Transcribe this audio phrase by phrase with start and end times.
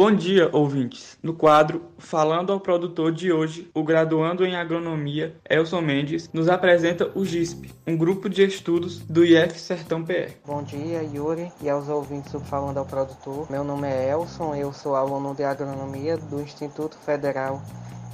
[0.00, 1.18] Bom dia, ouvintes.
[1.22, 7.10] No quadro Falando ao Produtor de hoje, o graduando em Agronomia, Elson Mendes, nos apresenta
[7.14, 10.32] o GISP, um grupo de estudos do IF Sertão PR.
[10.46, 13.50] Bom dia, Yuri, e aos ouvintes do Falando ao Produtor.
[13.50, 17.60] Meu nome é Elson, eu sou aluno de Agronomia do Instituto Federal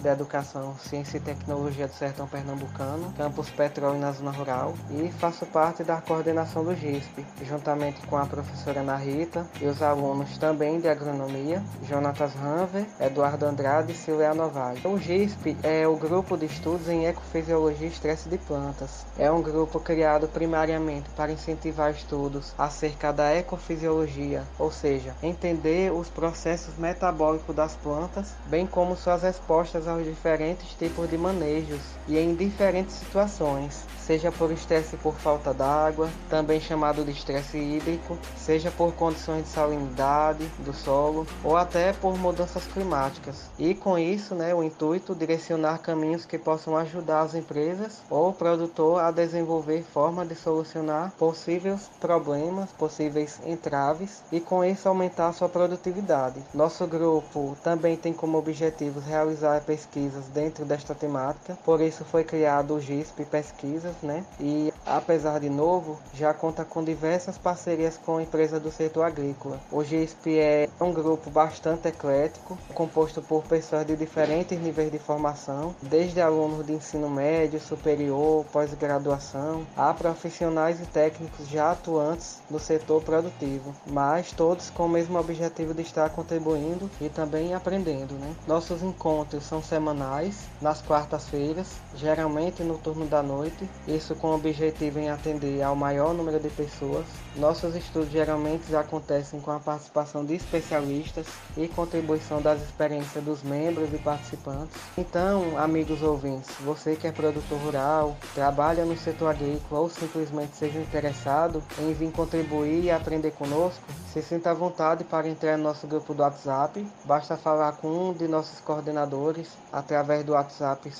[0.00, 5.46] da Educação, Ciência e Tecnologia do Sertão Pernambucano, campus Petróleo na Zona Rural, e faço
[5.46, 10.80] parte da coordenação do GISP, juntamente com a professora Ana Rita e os alunos também
[10.80, 14.84] de Agronomia, Jonatas Ranver, Eduardo Andrade e Silvia Novaes.
[14.84, 19.06] O GISP é o Grupo de Estudos em Ecofisiologia e Estresse de Plantas.
[19.18, 26.08] É um grupo criado primariamente para incentivar estudos acerca da ecofisiologia, ou seja, entender os
[26.08, 32.34] processos metabólicos das plantas, bem como suas respostas aos diferentes tipos de manejos e em
[32.34, 38.92] diferentes situações, seja por estresse por falta d'água, também chamado de estresse hídrico, seja por
[38.92, 43.50] condições de salinidade do solo ou até por mudanças climáticas.
[43.58, 48.32] E com isso, né, o intuito direcionar caminhos que possam ajudar as empresas ou o
[48.32, 55.48] produtor a desenvolver formas de solucionar possíveis problemas, possíveis entraves e com isso aumentar sua
[55.48, 56.40] produtividade.
[56.54, 62.74] Nosso grupo também tem como objetivo realizar pesquisas dentro desta temática, por isso foi criado
[62.74, 64.24] o GISP Pesquisas, né?
[64.40, 69.60] E apesar de novo, já conta com diversas parcerias com empresas do setor agrícola.
[69.70, 75.74] O GISP é um grupo bastante eclético, composto por pessoas de diferentes níveis de formação,
[75.82, 83.02] desde alunos de ensino médio, superior, pós-graduação, a profissionais e técnicos já atuantes no setor
[83.02, 88.34] produtivo, mas todos com o mesmo objetivo de estar contribuindo e também aprendendo, né?
[88.46, 94.98] Nossos encontros são semanais, nas quartas-feiras, geralmente no turno da noite, isso com o objetivo
[94.98, 97.04] em atender ao maior número de pessoas.
[97.36, 101.26] Nossos estudos geralmente acontecem com a participação de especialistas
[101.56, 104.76] e contribuição das experiências dos membros e participantes.
[104.96, 110.78] Então, amigos ouvintes, você que é produtor rural, trabalha no setor agrícola ou simplesmente seja
[110.78, 113.82] interessado em vir contribuir e aprender conosco,
[114.16, 116.86] se sinta à vontade para entrar no nosso grupo do WhatsApp.
[117.04, 120.90] Basta falar com um de nossos coordenadores através do WhatsApp